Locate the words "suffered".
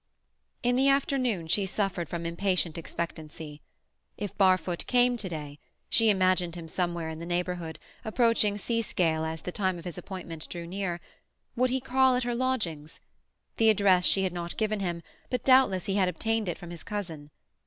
1.67-2.09